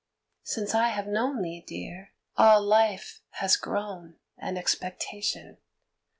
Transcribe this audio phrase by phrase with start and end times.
[0.41, 5.59] Since I have known thee, Dear, all life has grown An expectation.